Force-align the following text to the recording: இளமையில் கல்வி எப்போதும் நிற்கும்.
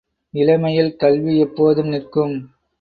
இளமையில் 0.33 0.95
கல்வி 0.95 1.37
எப்போதும் 1.37 1.87
நிற்கும். 1.87 2.35